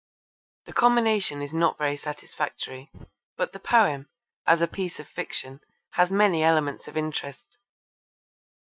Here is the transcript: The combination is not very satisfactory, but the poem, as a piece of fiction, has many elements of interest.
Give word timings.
The 0.65 0.73
combination 0.73 1.43
is 1.43 1.53
not 1.53 1.77
very 1.77 1.95
satisfactory, 1.95 2.89
but 3.37 3.51
the 3.53 3.59
poem, 3.59 4.09
as 4.47 4.59
a 4.59 4.67
piece 4.67 4.99
of 4.99 5.07
fiction, 5.07 5.59
has 5.91 6.11
many 6.11 6.41
elements 6.41 6.87
of 6.87 6.97
interest. 6.97 7.59